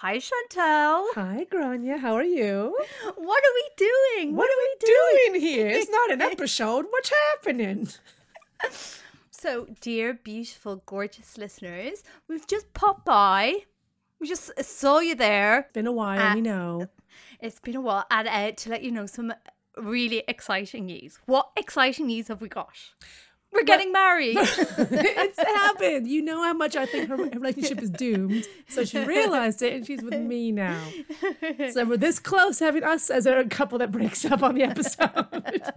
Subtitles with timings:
[0.00, 1.08] Hi, Chantal.
[1.14, 1.98] Hi, Grainne.
[1.98, 2.74] How are you?
[3.16, 4.34] What are we doing?
[4.34, 5.32] What, are we doing?
[5.32, 5.68] doing here?
[5.68, 6.86] It's not an episode.
[6.88, 7.88] What's happening?
[9.30, 13.64] So, dear, beautiful, gorgeous listeners, we've just popped by.
[14.18, 15.68] We just saw you there.
[15.74, 16.86] Been a while, Uh, we know.
[17.40, 18.06] It's been a while.
[18.10, 19.34] And uh, to let you know some
[19.76, 21.18] really exciting news.
[21.26, 22.72] What exciting news have we got?
[23.52, 24.36] We're getting married.
[24.38, 26.08] it's happened.
[26.08, 28.46] You know how much I think her relationship is doomed.
[28.68, 30.80] So she realized it and she's with me now.
[31.72, 35.62] So we're this close having us as a couple that breaks up on the episode.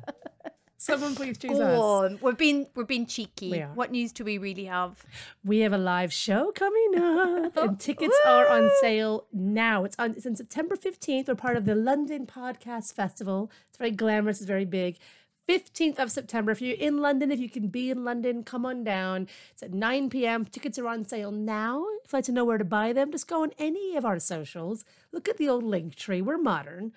[0.83, 1.79] Someone please choose Go us.
[1.79, 2.19] on.
[2.21, 3.51] We're being we're being cheeky.
[3.51, 3.59] We.
[3.59, 5.01] What news do we really have?
[5.45, 9.85] We have a live show coming up, and tickets are on sale now.
[9.85, 10.11] It's on.
[10.17, 11.29] It's on September fifteenth.
[11.29, 13.49] We're part of the London Podcast Festival.
[13.69, 14.41] It's very glamorous.
[14.41, 14.97] It's very big.
[15.47, 16.51] 15th of September.
[16.51, 19.27] If you're in London, if you can be in London, come on down.
[19.51, 20.45] It's at 9 p.m.
[20.45, 21.83] Tickets are on sale now.
[22.05, 24.19] If you'd like to know where to buy them, just go on any of our
[24.19, 24.85] socials.
[25.11, 26.21] Look at the old Linktree.
[26.23, 26.93] We're modern.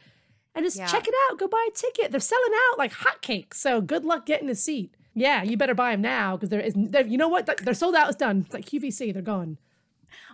[0.54, 0.86] And just Yeah.
[0.86, 1.38] check it out.
[1.38, 2.10] Go buy a ticket.
[2.12, 3.54] They're selling out like hotcakes.
[3.54, 4.94] So good luck getting a seat.
[5.14, 6.74] Yeah, you better buy them now because there is.
[6.76, 7.46] You know what?
[7.62, 8.08] They're sold out.
[8.08, 8.42] It's done.
[8.44, 9.12] It's like QVC.
[9.12, 9.58] They're gone.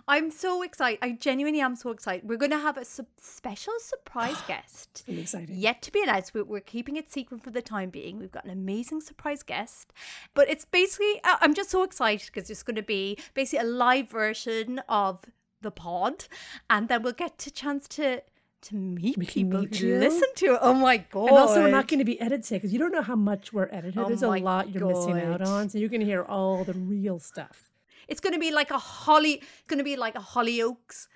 [0.07, 0.99] I'm so excited.
[1.01, 2.27] I genuinely am so excited.
[2.27, 5.03] We're going to have a su- special surprise guest.
[5.07, 5.49] I'm excited.
[5.55, 6.33] Yet to be announced.
[6.33, 8.19] We- We're keeping it secret for the time being.
[8.19, 9.93] We've got an amazing surprise guest.
[10.33, 14.09] But it's basically, I'm just so excited because it's going to be basically a live
[14.09, 15.21] version of
[15.61, 16.25] the pod.
[16.69, 18.21] And then we'll get a chance to
[18.63, 19.97] to meet We people meet who you.
[19.97, 20.59] listen to it.
[20.61, 21.27] Oh my God.
[21.27, 23.67] And also, we're not going to be edited because you don't know how much we're
[23.73, 23.97] edited.
[23.97, 25.67] Oh There's a lot you're missing out on.
[25.67, 27.69] So you're going to hear all the real stuff.
[28.07, 31.07] It's going to be like a Holly, it's going to be like a Hollyoaks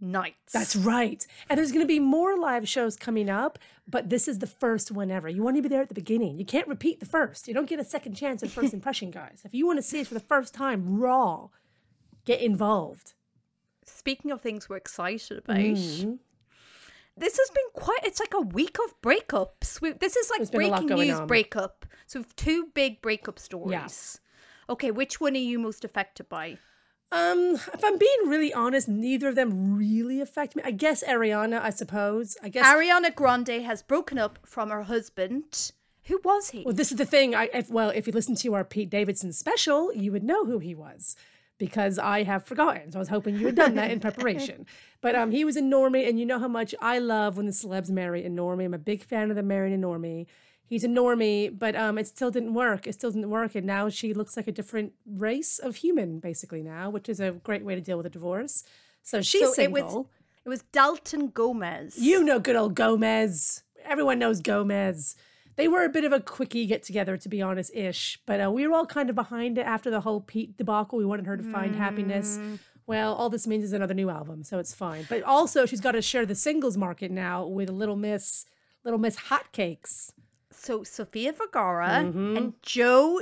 [0.00, 0.52] nights.
[0.52, 1.26] That's right.
[1.48, 3.58] And there's going to be more live shows coming up,
[3.88, 5.28] but this is the first one ever.
[5.28, 6.38] You want to be there at the beginning.
[6.38, 7.48] You can't repeat the first.
[7.48, 9.40] You don't get a second chance at first impression, guys.
[9.44, 11.48] If you want to see it for the first time raw,
[12.26, 13.14] get involved.
[13.86, 16.14] Speaking of things we're excited about, Mm-hmm.
[17.16, 18.00] this has been quite.
[18.04, 19.80] It's like a week of breakups.
[19.80, 21.26] We, this is like There's been a lot breaking news on.
[21.26, 21.86] breakup.
[22.06, 24.20] So two big breakup stories.
[24.68, 26.58] Okay, which one are you most affected by?
[27.12, 30.62] Um, if I'm being really honest, neither of them really affect me.
[30.64, 32.36] I guess Ariana, I suppose.
[32.42, 35.72] I guess Ariana Grande has broken up from her husband.
[36.04, 36.62] Who was he?
[36.64, 37.34] Well, this is the thing.
[37.34, 40.58] I if, well, if you listen to our Pete Davidson special, you would know who
[40.58, 41.16] he was
[41.58, 42.92] because I have forgotten.
[42.92, 44.66] So I was hoping you had done that in preparation.
[45.00, 47.52] But um, he was in Normie, and you know how much I love when the
[47.52, 48.64] celebs marry in Normie.
[48.64, 50.26] I'm a big fan of them marrying in Normie.
[50.68, 52.86] He's a normie, but um, it still didn't work.
[52.86, 56.62] It still didn't work, and now she looks like a different race of human, basically
[56.62, 58.64] now, which is a great way to deal with a divorce.
[59.02, 59.96] So she's so it single.
[59.96, 60.06] was
[60.44, 61.98] it was Dalton Gomez.
[61.98, 63.62] You know good old Gomez.
[63.84, 65.14] Everyone knows Gomez.
[65.54, 68.20] They were a bit of a quickie get together, to be honest, ish.
[68.26, 70.98] But uh, we were all kind of behind it after the whole Pete debacle.
[70.98, 72.38] We wanted her to find happiness.
[72.86, 75.06] Well, all this means is another new album, so it's fine.
[75.08, 78.46] But also, she's got to share the singles market now with Little Miss,
[78.84, 80.12] Little Miss Hotcakes.
[80.56, 82.36] So Sofia Vergara Mm-hmm.
[82.36, 83.20] and Joe.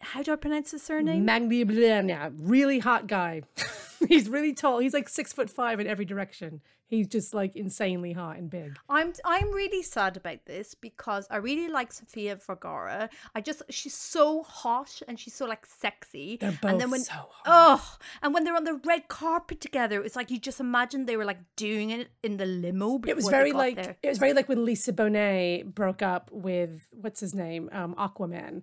[0.00, 1.24] How do I pronounce his surname?
[1.26, 3.42] Magni Blana, really hot guy.
[4.08, 4.78] He's really tall.
[4.78, 6.60] He's like six foot five in every direction.
[6.86, 8.76] He's just like insanely hot and big.
[8.88, 13.10] I'm I'm really sad about this because I really like Sofia Vergara.
[13.34, 16.38] I just she's so hot and she's so like sexy.
[16.40, 17.42] They're and then both when so hot.
[17.46, 21.16] oh, and when they're on the red carpet together, it's like you just imagine they
[21.16, 23.00] were like doing it in the limo.
[23.06, 23.96] It was very like there.
[24.02, 28.62] it was very like when Lisa Bonet broke up with what's his name, um, Aquaman.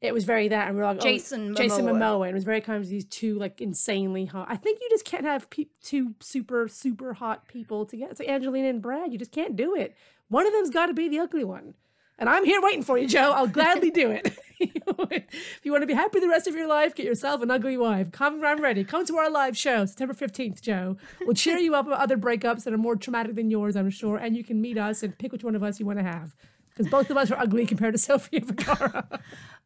[0.00, 1.98] It was very that, and we were like, oh, Jason Jason Momoa.
[1.98, 4.46] Momoa, and it was very kind of these two like insanely hot.
[4.48, 8.12] I think you just can't have pe- two super super hot people together.
[8.12, 9.12] It's like Angelina and Brad.
[9.12, 9.96] You just can't do it.
[10.28, 11.74] One of them's got to be the ugly one.
[12.18, 13.32] And I'm here waiting for you, Joe.
[13.32, 14.36] I'll gladly do it.
[14.60, 17.76] if you want to be happy the rest of your life, get yourself an ugly
[17.76, 18.10] wife.
[18.10, 18.82] Come, I'm ready.
[18.82, 20.96] Come to our live show, September 15th, Joe.
[21.20, 24.16] We'll cheer you up about other breakups that are more traumatic than yours, I'm sure.
[24.16, 26.34] And you can meet us and pick which one of us you want to have.
[26.78, 29.08] Because both of us are ugly compared to Sofia Vergara.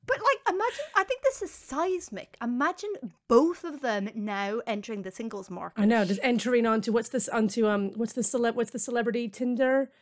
[0.05, 0.85] But like, imagine.
[0.97, 2.37] I think this is seismic.
[2.43, 2.91] Imagine
[3.29, 5.81] both of them now entering the singles market.
[5.81, 9.29] I know, just entering onto what's this onto um what's the celeb what's the celebrity
[9.29, 9.93] Tinder?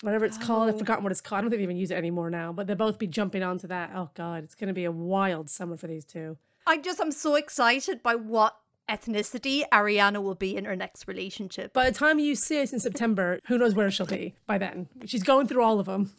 [0.00, 0.70] Whatever it's called.
[0.70, 1.40] I've forgotten what it's called.
[1.40, 2.54] I don't think they even use it anymore now.
[2.54, 3.90] But they'll both be jumping onto that.
[3.94, 6.38] Oh god, it's gonna be a wild summer for these two.
[6.66, 8.56] I just I'm so excited by what
[8.92, 11.72] ethnicity Ariana will be in her next relationship.
[11.72, 14.88] By the time you see it in September, who knows where she'll be by then?
[15.06, 16.12] She's going through all of them.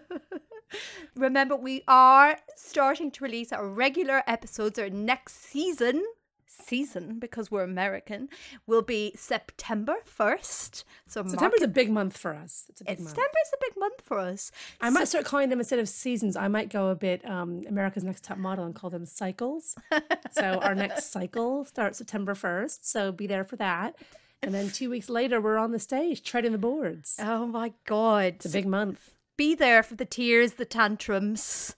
[1.16, 4.78] Remember, we are starting to release our regular episodes.
[4.78, 6.04] Our next season,
[6.66, 8.28] season because we're American,
[8.66, 10.84] will be September first.
[11.06, 12.64] So mark September's it- a big month for us.
[12.68, 13.08] It's a big month.
[13.10, 14.52] September is a big month for us.
[14.80, 16.36] I might start calling them instead of seasons.
[16.36, 19.76] I might go a bit um, America's Next Top Model and call them cycles.
[20.32, 22.88] so our next cycle starts September first.
[22.88, 23.96] So be there for that.
[24.42, 27.16] And then two weeks later, we're on the stage treading the boards.
[27.20, 28.34] Oh my god.
[28.36, 29.14] It's a big month.
[29.36, 31.76] Be there for the tears, the tantrums,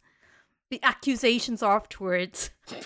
[0.75, 2.51] the accusations afterwards.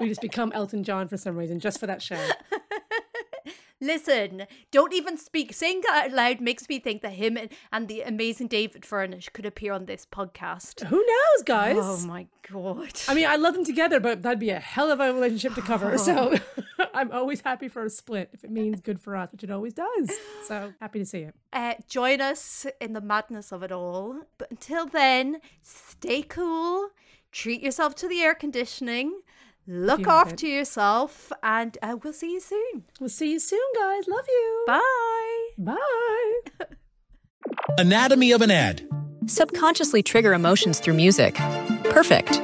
[0.00, 2.16] We just become Elton John for some reason, just for that show.
[3.80, 5.52] Listen, don't even speak.
[5.52, 9.28] Saying that out loud makes me think that him and, and the amazing David Furnish
[9.28, 10.82] could appear on this podcast.
[10.86, 11.76] Who knows, guys?
[11.78, 12.92] Oh my god.
[13.06, 15.60] I mean, I love them together, but that'd be a hell of a relationship to
[15.60, 15.98] cover.
[15.98, 16.34] So
[16.94, 19.74] I'm always happy for a split if it means good for us, which it always
[19.74, 20.10] does.
[20.46, 21.34] So happy to see it.
[21.52, 24.22] Uh, join us in the madness of it all.
[24.38, 26.88] But until then, stay cool,
[27.36, 29.20] treat yourself to the air conditioning,
[29.66, 32.84] look after yourself, and uh, we'll see you soon.
[32.98, 34.08] We'll see you soon, guys.
[34.08, 34.64] Love you.
[34.66, 35.48] Bye.
[35.58, 36.66] Bye.
[37.78, 38.88] Anatomy of an ad.
[39.26, 41.34] Subconsciously trigger emotions through music.
[41.90, 42.40] Perfect.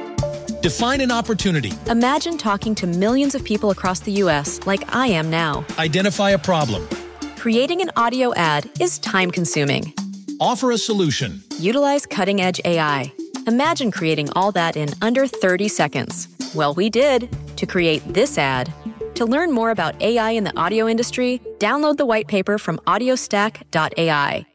[0.61, 1.73] Define an opportunity.
[1.87, 5.65] Imagine talking to millions of people across the US like I am now.
[5.79, 6.87] Identify a problem.
[7.35, 9.91] Creating an audio ad is time consuming.
[10.39, 11.41] Offer a solution.
[11.57, 13.11] Utilize cutting edge AI.
[13.47, 16.27] Imagine creating all that in under 30 seconds.
[16.55, 18.71] Well, we did to create this ad.
[19.15, 24.45] To learn more about AI in the audio industry, download the white paper from audiostack.ai.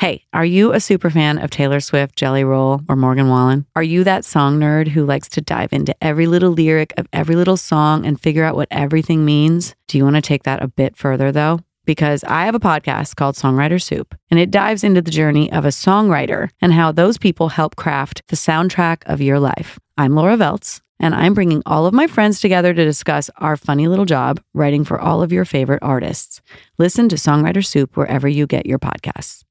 [0.00, 3.64] Hey, are you a super fan of Taylor Swift, Jelly Roll, or Morgan Wallen?
[3.74, 7.36] Are you that song nerd who likes to dive into every little lyric of every
[7.36, 9.74] little song and figure out what everything means?
[9.88, 11.60] Do you want to take that a bit further though?
[11.84, 15.64] Because I have a podcast called Songwriter Soup, and it dives into the journey of
[15.64, 19.78] a songwriter and how those people help craft the soundtrack of your life.
[19.98, 23.88] I'm Laura Veltz, and I'm bringing all of my friends together to discuss our funny
[23.88, 26.40] little job writing for all of your favorite artists.
[26.78, 29.44] Listen to Songwriter Soup wherever you get your podcasts.